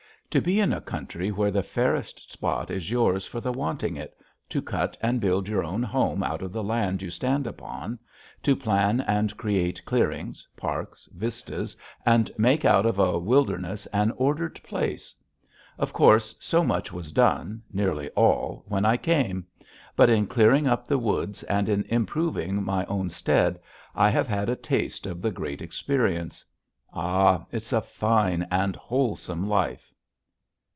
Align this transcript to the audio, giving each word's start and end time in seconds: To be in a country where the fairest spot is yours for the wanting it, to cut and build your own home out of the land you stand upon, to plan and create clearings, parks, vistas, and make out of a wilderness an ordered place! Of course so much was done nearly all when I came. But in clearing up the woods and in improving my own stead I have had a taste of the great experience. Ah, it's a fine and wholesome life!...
To 0.31 0.39
be 0.41 0.61
in 0.61 0.71
a 0.71 0.79
country 0.79 1.29
where 1.29 1.51
the 1.51 1.61
fairest 1.61 2.31
spot 2.31 2.71
is 2.71 2.89
yours 2.89 3.25
for 3.25 3.41
the 3.41 3.51
wanting 3.51 3.97
it, 3.97 4.15
to 4.47 4.61
cut 4.61 4.95
and 5.01 5.19
build 5.19 5.49
your 5.49 5.61
own 5.61 5.83
home 5.83 6.23
out 6.23 6.41
of 6.41 6.53
the 6.53 6.63
land 6.63 7.01
you 7.01 7.09
stand 7.11 7.45
upon, 7.45 7.99
to 8.41 8.55
plan 8.55 9.01
and 9.01 9.35
create 9.35 9.83
clearings, 9.83 10.47
parks, 10.55 11.09
vistas, 11.13 11.75
and 12.05 12.31
make 12.37 12.63
out 12.63 12.85
of 12.85 12.97
a 12.97 13.19
wilderness 13.19 13.87
an 13.87 14.11
ordered 14.11 14.63
place! 14.63 15.13
Of 15.77 15.91
course 15.91 16.33
so 16.39 16.63
much 16.63 16.93
was 16.93 17.11
done 17.11 17.61
nearly 17.73 18.07
all 18.11 18.63
when 18.69 18.85
I 18.85 18.95
came. 18.95 19.45
But 19.97 20.09
in 20.09 20.27
clearing 20.27 20.65
up 20.65 20.87
the 20.87 20.97
woods 20.97 21.43
and 21.43 21.67
in 21.67 21.83
improving 21.89 22.63
my 22.63 22.85
own 22.85 23.09
stead 23.09 23.59
I 23.93 24.09
have 24.11 24.29
had 24.29 24.47
a 24.47 24.55
taste 24.55 25.05
of 25.07 25.21
the 25.21 25.31
great 25.31 25.61
experience. 25.61 26.45
Ah, 26.93 27.47
it's 27.51 27.73
a 27.73 27.81
fine 27.81 28.47
and 28.49 28.77
wholesome 28.77 29.49
life!... 29.49 29.89